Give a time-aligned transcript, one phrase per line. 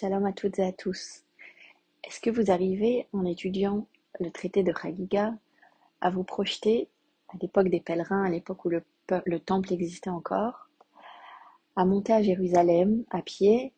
[0.00, 1.24] Shalom à toutes et à tous.
[2.04, 3.86] Est-ce que vous arrivez, en étudiant
[4.18, 5.34] le traité de Chagiga,
[6.00, 6.88] à vous projeter
[7.28, 8.82] à l'époque des pèlerins, à l'époque où le,
[9.26, 10.70] le, temple existait encore,
[11.76, 13.74] à monter à Jérusalem à pied,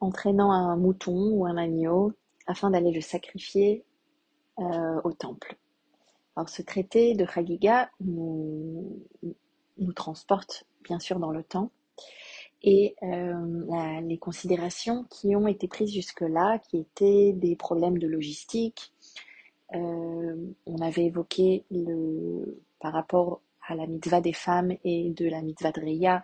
[0.00, 2.12] en traînant un mouton ou un agneau,
[2.46, 3.86] afin d'aller le sacrifier
[4.58, 5.56] euh, au temple?
[6.36, 9.02] Alors ce traité de Chagiga nous,
[9.78, 11.70] nous transporte bien sûr dans le temps
[12.62, 18.92] et euh, les considérations qui ont été prises jusque-là, qui étaient des problèmes de logistique.
[19.74, 25.42] Euh, on avait évoqué le, par rapport à la mitzvah des femmes et de la
[25.42, 26.22] mitzvah de Reya,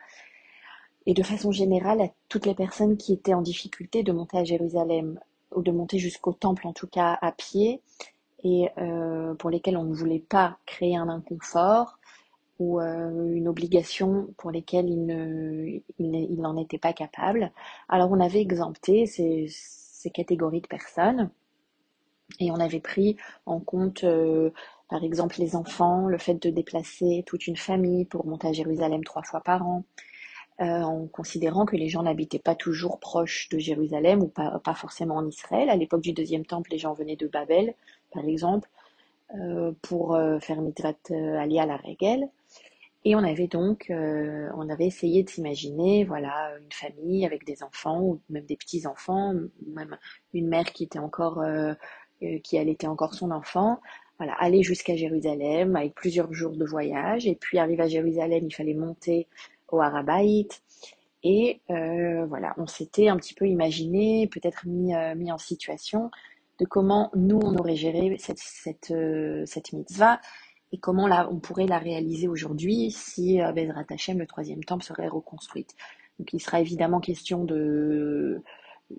[1.07, 4.45] et de façon générale à toutes les personnes qui étaient en difficulté de monter à
[4.45, 5.21] Jérusalem,
[5.55, 7.81] ou de monter jusqu'au temple en tout cas à pied,
[8.43, 11.99] et euh, pour lesquelles on ne voulait pas créer un inconfort,
[12.59, 17.51] ou euh, une obligation pour lesquelles il ne, il, n'en était pas capable.
[17.89, 21.31] Alors on avait exempté ces, ces, catégories de personnes
[22.39, 23.17] et on avait pris
[23.47, 24.51] en compte euh,
[24.89, 29.03] par exemple les enfants, le fait de déplacer toute une famille pour monter à Jérusalem
[29.03, 29.85] trois fois par an,
[30.61, 34.75] euh, en considérant que les gens n'habitaient pas toujours proches de Jérusalem ou pas, pas
[34.75, 35.71] forcément en Israël.
[35.71, 37.75] À l'époque du deuxième temple, les gens venaient de Babel,
[38.13, 38.69] par exemple,
[39.83, 42.29] pour faire mitzvah aller à la règle.
[43.05, 47.63] Et on avait donc, euh, on avait essayé de s'imaginer, voilà, une famille avec des
[47.63, 49.35] enfants ou même des petits enfants,
[49.75, 49.99] même
[50.33, 51.75] une mère qui était encore, euh,
[52.23, 53.79] euh, qui allaitait encore son enfant.
[54.19, 58.55] Voilà, aller jusqu'à Jérusalem avec plusieurs jours de voyage, et puis arriver à Jérusalem, il
[58.55, 59.29] fallait monter
[59.69, 60.63] au Harabaït.
[61.25, 66.11] Et voilà, on s'était un petit peu imaginé, peut-être mis, mis en situation
[66.61, 68.95] de comment nous on aurait géré cette, cette,
[69.47, 70.21] cette mitzvah
[70.75, 75.07] et comment on pourrait la réaliser aujourd'hui si euh, Bezrat Hashem, le troisième temple, serait
[75.07, 75.77] reconstruite.
[76.19, 78.43] Donc il sera évidemment question de,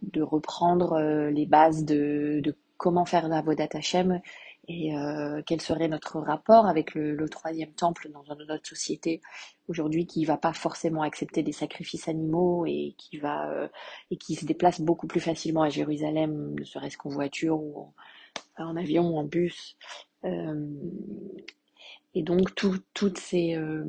[0.01, 2.41] de reprendre euh, les bases de,
[2.77, 4.21] comment faire la Vodat Hashem
[4.67, 9.21] et euh, quel serait notre rapport avec le, troisième temple dans notre société
[9.67, 13.67] aujourd'hui qui va pas forcément accepter des sacrifices animaux et qui va euh,
[14.11, 17.93] et qui se déplace beaucoup plus facilement à Jérusalem, ne serait-ce qu'en voiture ou
[18.57, 19.77] en, avion ou en bus.
[22.15, 23.83] Et donc tout, toutes, ces, euh,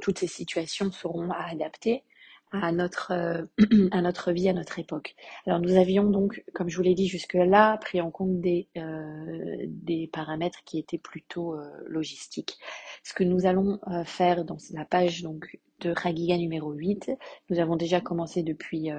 [0.00, 2.02] toutes ces situations seront à adapter
[2.50, 3.44] à notre, euh,
[3.92, 5.14] à notre vie, à notre époque.
[5.46, 9.66] Alors nous avions donc, comme je vous l'ai dit jusque-là, pris en compte des, euh,
[10.12, 11.54] paramètres qui étaient plutôt
[11.86, 12.58] logistiques.
[13.04, 17.12] Ce que nous allons faire dans la page donc de Ragiga numéro 8,
[17.48, 18.90] nous avons déjà commencé depuis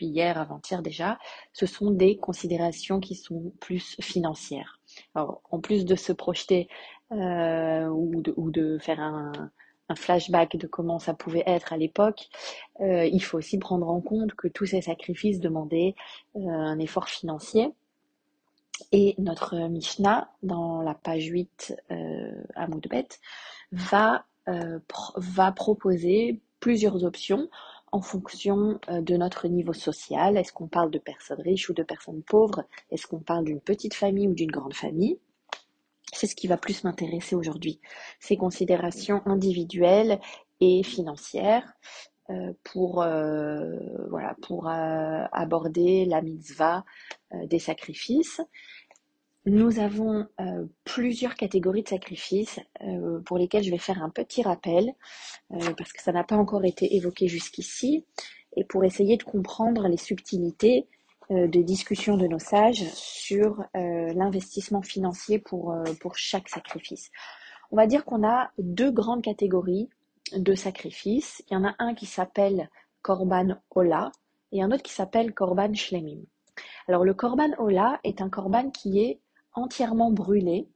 [0.00, 1.18] hier, avant-hier déjà,
[1.52, 4.80] ce sont des considérations qui sont plus financières.
[5.14, 6.68] Alors, en plus de se projeter
[7.12, 9.50] euh, ou, de, ou de faire un,
[9.88, 12.28] un flashback de comment ça pouvait être à l'époque,
[12.80, 15.94] euh, il faut aussi prendre en compte que tous ces sacrifices demandaient
[16.36, 17.72] euh, un effort financier.
[18.92, 23.08] Et notre Mishnah, dans la page 8 euh, à Moudbet,
[23.72, 24.78] va, euh,
[25.16, 27.48] va proposer plusieurs options
[27.90, 30.36] en fonction de notre niveau social.
[30.36, 32.64] Est-ce qu'on parle de personnes riches ou de personnes pauvres?
[32.90, 35.18] Est-ce qu'on parle d'une petite famille ou d'une grande famille?
[36.12, 37.80] C'est ce qui va plus m'intéresser aujourd'hui,
[38.20, 40.20] ces considérations individuelles
[40.60, 41.74] et financières
[42.30, 43.72] euh, pour, euh,
[44.12, 46.84] euh, aborder la mitzvah
[47.46, 48.42] des sacrifices.
[49.46, 50.26] Nous avons
[50.84, 52.60] plusieurs catégories de sacrifices
[53.24, 54.92] pour lesquelles je vais faire un petit rappel
[55.48, 58.04] parce que ça n'a pas encore été évoqué jusqu'ici
[58.56, 60.86] et pour essayer de comprendre les subtilités
[61.30, 67.10] de discussion de nos sages sur euh, l'investissement financier pour, euh, pour chaque sacrifice.
[67.70, 69.90] On va dire qu'on a deux grandes catégories
[70.34, 71.42] de sacrifices.
[71.50, 72.70] Il y en a un qui s'appelle
[73.02, 74.10] Korban Ola
[74.52, 76.20] et un autre qui s'appelle Korban Shlemim.
[76.88, 79.20] Alors le Korban Ola est un Korban qui est
[79.52, 80.68] entièrement brûlé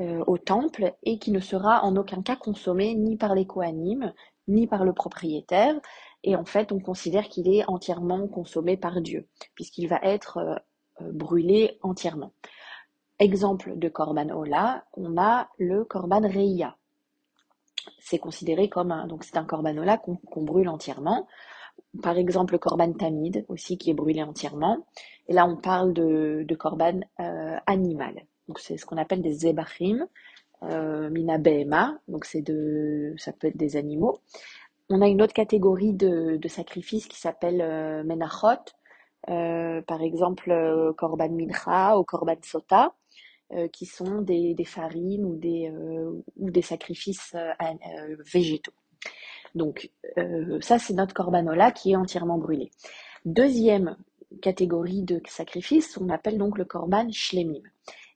[0.00, 4.12] euh, au temple et qui ne sera en aucun cas consommé ni par les Kohanim
[4.48, 5.78] ni par le propriétaire
[6.24, 10.54] et en fait on considère qu'il est entièrement consommé par Dieu, puisqu'il va être euh,
[11.00, 12.32] euh, brûlé entièrement.
[13.18, 16.76] Exemple de Korban Ola, on a le Korban Reia.
[17.98, 21.26] C'est considéré comme un, donc c'est un Korban Ola qu'on qu brûle entièrement.
[22.02, 24.86] Par exemple, le Korban Tamid aussi qui est brûlé entièrement.
[25.28, 28.26] Et là, on parle de, de Korban euh, animal.
[28.48, 30.06] Donc c'est ce qu'on appelle des Zebachim,
[30.64, 31.38] euh, Mina
[32.08, 34.20] donc c'est de, ça peut être des animaux.
[34.94, 38.60] On a une autre catégorie de, sacrifices qui s'appelle euh, Menachot,
[39.30, 42.94] euh, par exemple euh, Korban Mincha ou Korban Sota,
[43.72, 47.34] qui sont des, farines ou des, sacrifices
[48.32, 48.72] végétaux.
[49.54, 49.90] Donc
[50.60, 52.70] ça c'est notre Korbanola qui est entièrement brûlé.
[53.26, 53.96] Deuxième
[54.40, 57.60] catégorie de sacrifice, on appelle donc le korban shlemim.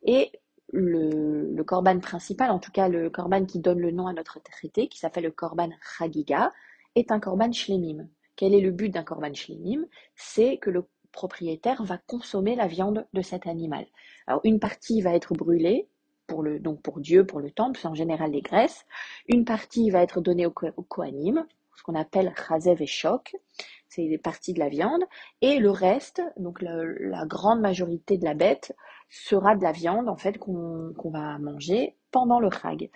[0.05, 0.31] Et
[0.72, 4.40] le, le, korban principal, en tout cas le korban qui donne le nom à notre
[4.42, 6.52] traité, qui s'appelle le korban chagiga,
[6.94, 8.08] est un korban shlemim.
[8.36, 13.06] Quel est le but d'un korban shlemim C'est que le propriétaire va consommer la viande
[13.12, 13.86] de cet animal.
[14.26, 15.88] Alors une partie va être brûlée,
[16.26, 18.84] pour le, donc pour Dieu, pour le temple, c'est en général les graisses.
[19.28, 21.46] Une partie va être donnée au, au Kohanim,
[21.76, 23.36] ce qu'on appelle chazev et choc,
[23.88, 25.04] c'est des parties de la viande,
[25.40, 28.74] et le reste, donc la, grande majorité de la bête,
[29.08, 32.90] sera de la viande en fait qu'on va manger pendant le chag.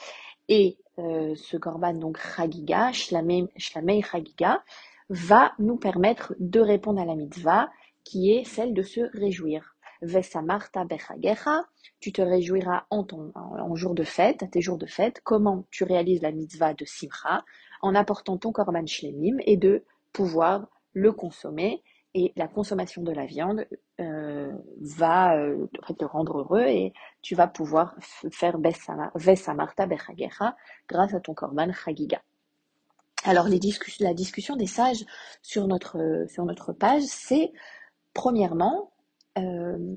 [0.48, 4.62] Et euh, ce korban, donc chagiga, shlamei, chagiga,
[5.08, 7.68] va nous permettre de répondre à la mitzvah
[8.04, 9.76] qui est celle de se réjouir.
[10.02, 11.64] Vesamarta bechagecha,
[12.00, 15.20] tu te réjouiras en, ton, en, jour de fête, à tes jours de fête.
[15.22, 17.44] Comment tu réalises la mitzvah de simcha?
[17.82, 21.82] En apportant ton korban shlemim et de pouvoir le consommer.
[22.14, 23.66] Et la consommation de la viande
[24.00, 26.92] euh, va euh, te rendre heureux et
[27.22, 27.94] tu vas pouvoir
[28.32, 28.58] faire
[29.14, 30.56] Vesamarta Bechagecha
[30.88, 32.20] grâce à ton korban Chagiga.
[33.24, 35.04] Alors la discussion des sages
[35.42, 37.52] sur notre, sur notre page, c'est
[38.12, 38.90] premièrement
[39.38, 39.96] euh,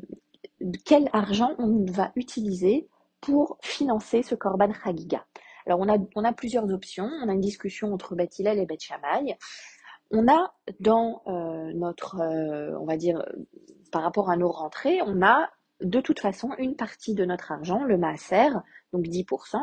[0.85, 2.87] quel argent on va utiliser
[3.21, 5.25] pour financer ce korban Chagiga.
[5.65, 7.09] Alors on a, on a plusieurs options.
[7.23, 9.37] On a une discussion entre Beth et Beth Shammai.
[10.15, 13.25] On a dans euh, notre, euh, on va dire,
[13.91, 15.49] par rapport à nos rentrées, on a
[15.81, 18.49] de toute façon une partie de notre argent, le maaser,
[18.93, 19.57] donc 10%,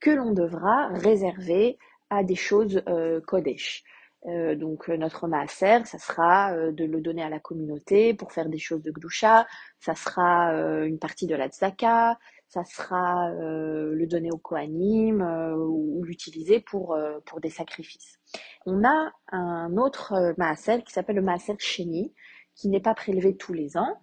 [0.00, 1.78] que l'on devra réserver
[2.10, 3.84] à des choses euh, Kodesh.
[4.24, 8.80] Donc notre maaser, ça sera de le donner à la communauté pour faire des choses
[8.80, 9.48] de gdusha,
[9.80, 10.52] ça sera
[10.84, 12.16] une partie de la tzaka,
[12.52, 15.22] ça sera le donner au kohanim
[15.56, 18.18] ou l'utiliser pour, pour des sacrifices.
[18.66, 22.12] On a un autre euh, maaser qui s'appelle le maaser Sheni,
[22.54, 24.00] qui n'est pas prélevé tous les ans,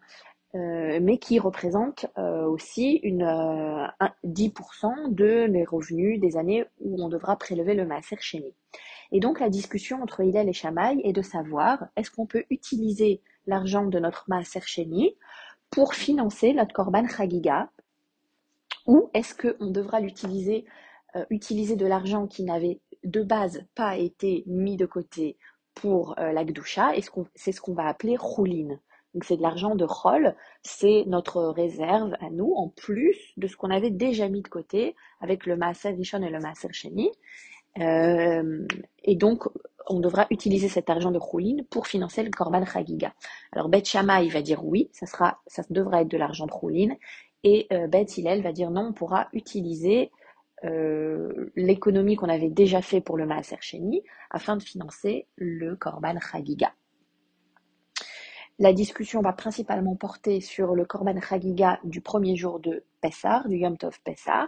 [0.56, 7.10] euh, mais qui représente euh, aussi une, 10% de les revenus des années où on
[7.10, 8.54] devra prélever le maaser Sheni.
[9.12, 13.22] Et donc la discussion entre Hillel et Shammai est de savoir est-ce qu'on peut utiliser
[13.48, 15.16] l'argent de notre maaser Sheni
[15.70, 17.70] pour financer notre korban chagiga
[18.90, 20.66] ou est-ce qu'on devra l'utiliser
[21.32, 25.38] utiliser de l'argent qui n'avait de base pas été mis de côté
[25.74, 27.02] pour euh, la gdoucha, et
[27.36, 28.80] c'est ce qu'on va appeler rouline.
[29.14, 33.56] Donc c'est de l'argent de rôle, c'est notre réserve à nous, en plus de ce
[33.56, 37.12] qu'on avait déjà mis de côté avec le Maaser Rishon et le Maaser Sheni.
[37.80, 38.68] Euh,
[39.04, 39.46] et donc,
[39.88, 43.14] on devra utiliser cet argent de rouline pour financer le Korban Chagiga.
[43.52, 46.96] Alors, Bet Shammai va dire oui, ça, sera, ça devra être de l'argent de rouline.
[47.44, 50.12] Et euh, Bet Hillel va dire non, on pourra utiliser
[50.66, 56.20] euh, l'économie qu'on avait déjà fait pour le Maaser Sheni afin de financer le Korban
[56.20, 56.74] Chagiga.
[58.62, 63.56] La discussion va principalement porter sur le Korban Chagiga du premier jour de Pessar, du
[63.56, 64.48] Yom Tov Pessar.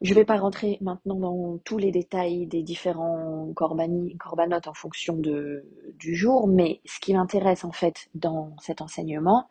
[0.00, 4.74] Je ne vais pas rentrer maintenant dans tous les détails des différents corbani, corbanotes en
[4.74, 9.48] fonction de, du jour, mais ce qui m'intéresse en fait dans cet enseignement,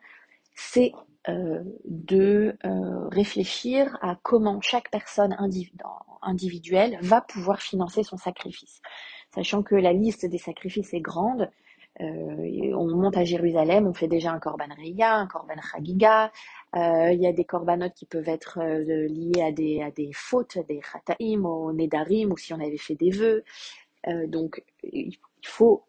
[0.54, 0.92] c'est
[1.28, 5.36] de euh, réfléchir à comment chaque personne
[6.22, 8.80] individuelle va pouvoir financer son sacrifice.
[9.34, 11.50] Sachant que la liste des sacrifices est grande,
[12.00, 16.30] euh, on monte à Jérusalem, on fait déjà un korban Reya, un korban Chagiga,
[16.74, 20.80] il y a des corbanotes qui peuvent être liés à des, à des fautes, des
[20.82, 23.44] chataim, au nedarim, ou si on avait fait des vœux.
[24.26, 25.84] donc il faut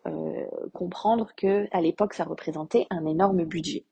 [0.74, 3.84] comprendre que à l'époque ça représentait un énorme budget.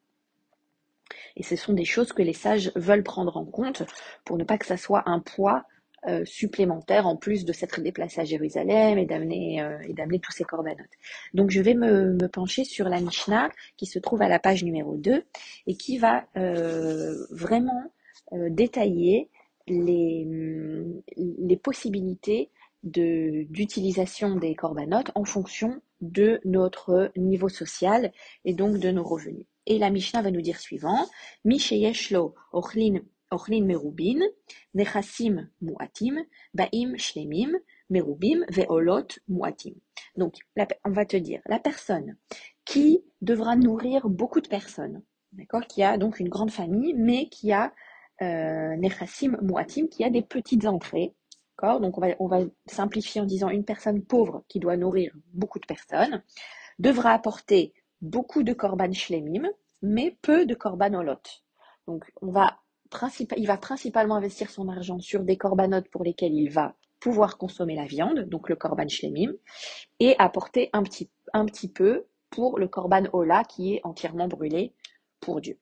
[1.36, 3.84] Et ce sont des choses que les sages veulent prendre en compte
[4.26, 5.66] pour ne pas que ça soit un poids
[6.06, 10.34] euh, supplémentaire en plus de s'être déplacé à Jérusalem et d'amener euh, et d'amener tous
[10.34, 10.86] ces corbanotes.
[11.34, 14.98] Donc je vais me, pencher sur la Mishnah qui se trouve à la page numéro
[14.98, 15.24] 2
[15.68, 17.94] et qui va euh, vraiment
[18.50, 19.30] détailler
[19.68, 20.28] les,
[21.16, 22.50] les possibilités
[22.84, 28.12] d'utilisation des corbanotes en fonction de notre niveau social
[28.46, 29.46] et donc de nos revenus.
[29.66, 31.08] Et la Mishnah va nous dire suivant,
[31.46, 33.00] Misheyeshlo ochlin
[33.62, 34.20] merubin,
[34.74, 36.24] nechasim muatim,
[36.54, 37.54] baim shlemim,
[37.90, 39.74] merubim veolot muatim.
[40.18, 40.36] Donc,
[40.86, 42.18] on va te dire, la personne
[42.66, 47.52] qui devra nourrir beaucoup de personnes, d'accord, qui a donc une grande famille, mais qui
[47.52, 47.74] a
[48.22, 48.76] euh,
[49.42, 51.14] muatim, qui a des petites entrées,
[51.80, 56.22] donc on va, simplifier en disant une personne pauvre qui doit nourrir beaucoup de personnes,
[56.80, 59.50] devra apporter beaucoup de korban shlemim,
[59.82, 61.22] mais peu de korban olot.
[61.88, 67.38] Donc, il va principalement investir son argent sur des corbanotes pour lesquels il va pouvoir
[67.38, 69.34] consommer la viande, donc le korban shlemim,
[70.00, 74.74] et apporter un petit, un petit peu pour le korban ola qui est entièrement brûlé
[75.20, 75.60] pour Dieu.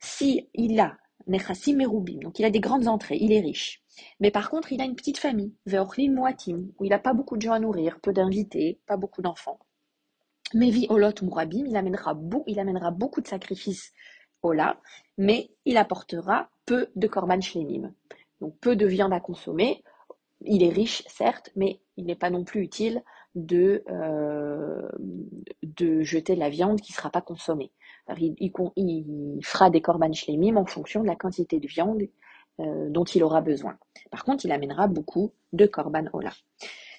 [0.00, 0.96] Si il a
[1.26, 3.81] nechassim merubim, donc il a des grandes entrées, il est riche,
[4.20, 7.36] mais par contre il a une petite famille, veochlim moatim, où il n'a pas beaucoup
[7.36, 9.58] de gens à nourrir, peu d'invités, pas beaucoup d'enfants.
[10.54, 13.92] Mais vi olot murabim, il amènera, il amènera beaucoup de sacrifices
[14.42, 14.80] ola,
[15.18, 17.92] mais il apportera peu de korban shlemim,
[18.40, 19.82] donc peu de viande à consommer.
[20.44, 23.02] Il est riche, certes, mais il n'est pas non plus utile
[23.34, 24.88] de, euh,
[25.62, 27.70] de jeter de la viande qui ne sera pas consommée.
[28.18, 28.34] Il,
[28.76, 32.02] il, fera des korban shlemim en fonction de la quantité de viande
[32.60, 33.78] euh, dont il aura besoin.
[34.10, 36.32] Par contre, il amènera beaucoup de korban ola.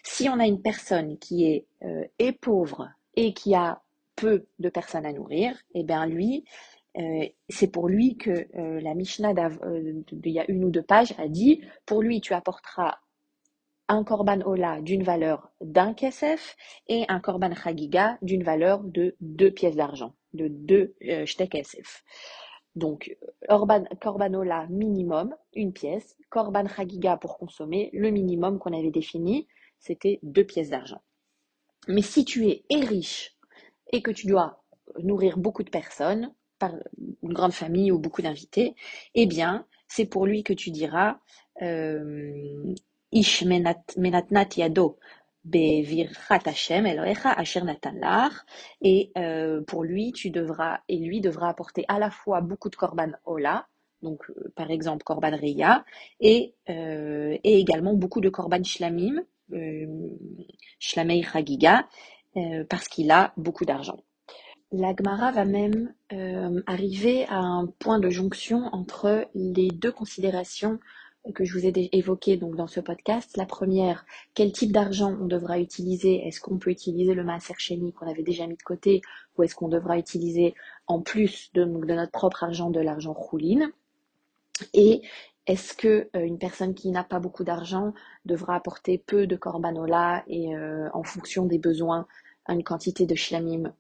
[0.04, 3.82] Si on a une personne qui est, euh, pauvre et qui a
[4.16, 6.46] peu de personnes à nourrir, eh bien lui,
[6.98, 11.28] euh, c'est pour lui que la Mishnah d'il y a une ou deux pages a
[11.28, 12.98] dit, pour lui tu apporteras
[13.90, 16.56] un korban ola d'une valeur d'un kesef
[16.88, 21.26] et un korban chagiga d'une valeur de deux pièces d'argent, de deux euh.
[22.76, 23.16] Donc,
[23.48, 29.48] korban, korban ola minimum, une pièce, korban chagiga pour consommer, le minimum qu'on avait défini,
[29.80, 31.02] c'était deux pièces d'argent.
[31.88, 33.38] Mais si tu es riche
[33.92, 34.64] et que tu dois
[35.00, 36.74] nourrir beaucoup de personnes, par
[37.24, 38.76] une grande famille ou beaucoup d'invités,
[39.16, 41.20] eh bien, c'est pour lui que tu diras
[41.62, 42.74] euh,
[43.12, 44.98] Ish menatnat yado
[48.82, 52.76] et euh, pour lui tu devras et lui devra apporter à la fois beaucoup de
[52.76, 53.68] korban ola
[54.02, 55.84] donc euh, par exemple korban reya
[56.20, 59.22] et, et également beaucoup de korban shlamim
[60.80, 61.88] shlamei chagiga
[62.70, 64.00] parce qu'il a beaucoup d'argent.
[64.76, 70.80] La Gemara va même euh, arriver à un point de jonction entre les deux considérations
[71.34, 73.38] que je vous ai évoquées donc dans ce podcast.
[73.38, 76.28] La première, quel type d'argent on devra utiliser?
[76.28, 79.02] Est-ce qu'on peut utiliser le maaser sheni qu'on avait déjà mis de côté
[79.38, 80.54] ou est-ce qu'on devra utiliser
[80.88, 83.72] en plus de, notre propre argent de l'argent rouline?
[84.74, 85.02] Et
[85.48, 87.94] est-ce que euh, une personne qui n'a pas beaucoup d'argent
[88.26, 92.06] devra apporter peu de corbanola et euh, en fonction des besoins
[92.50, 93.74] une quantité de shlamim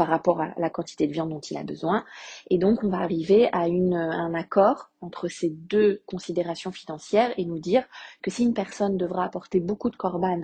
[0.00, 2.06] par rapport à la quantité de viande dont il a besoin.
[2.48, 7.58] Et donc, on va arriver à un accord entre ces deux considérations financières et nous
[7.58, 7.84] dire
[8.22, 10.40] que si une personne devra apporter beaucoup de korban,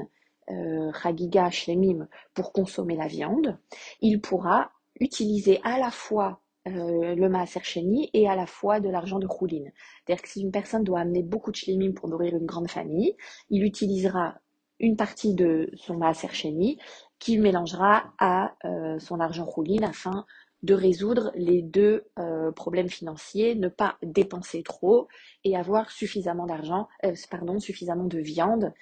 [0.50, 3.58] euh, chagiga, shlemim, pour consommer la viande,
[4.02, 8.90] il pourra utiliser à la fois euh, le maaser sheni et à la fois de
[8.90, 9.72] l'argent de rouline.
[10.04, 13.16] C'est-à-dire que si une personne doit amener beaucoup de shlemim pour nourrir une grande famille,
[13.48, 14.34] il utilisera
[14.80, 16.78] une partie de son maaser sheni
[17.18, 20.26] qu'il mélangera à euh, son argent rouline afin
[20.62, 25.08] de résoudre les deux euh, problèmes financiers, ne pas dépenser trop
[25.44, 28.72] et avoir suffisamment d'argent, euh, pardon, suffisamment de viande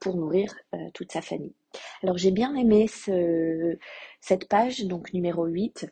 [0.00, 0.54] pour nourrir
[0.92, 1.54] toute sa famille.
[2.02, 3.78] Alors j'ai bien aimé ce,
[4.20, 5.86] cette page, donc numéro 8,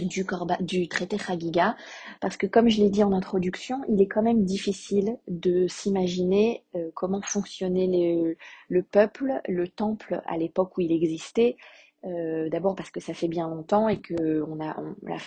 [0.00, 0.24] du,
[0.60, 1.76] du traité Chagiga,
[2.20, 6.64] parce que comme je l'ai dit en introduction, il est quand même difficile de s'imaginer
[6.74, 8.36] euh, comment fonctionnait
[8.68, 11.56] le peuple, le temple à l'époque où il existait.
[12.04, 14.14] Euh, d'abord parce que ça fait bien longtemps et que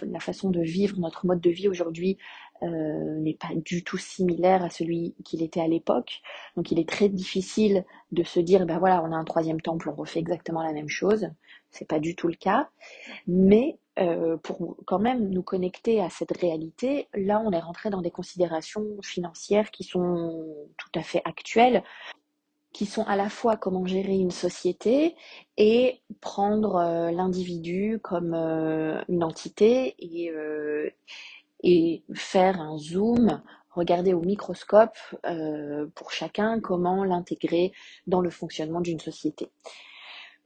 [0.05, 2.17] la, façon de vivre, notre mode de vie aujourd'hui
[2.63, 6.21] euh, n'est pas du tout similaire à celui qu'il était à l'époque.
[6.57, 9.89] Donc il est très difficile de se dire ben voilà on a un troisième temple,
[9.89, 11.29] on refait exactement la même chose.
[11.71, 12.67] C'est pas du tout le cas.
[13.25, 18.01] Mais euh, pour quand même nous connecter à cette réalité, là on est rentré dans
[18.01, 20.45] des considérations financières qui sont
[20.77, 21.83] tout à fait actuelles,
[22.75, 25.15] qui sont à la fois comment gérer une société
[25.55, 30.29] et prendre euh, l'individu comme euh, une entité et,
[31.63, 33.41] et faire un zoom,
[33.71, 34.97] regarder au microscope
[35.95, 37.71] pour chacun comment l'intégrer
[38.07, 39.49] dans le fonctionnement d'une société.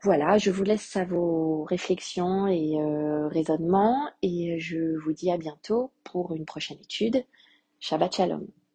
[0.02, 5.38] Voilà, je vous laisse à vos réflexions et euh, raisonnements et je vous dis à
[5.38, 7.26] bientôt pour une prochaine étude.
[7.82, 8.48] Shabbat Shalom.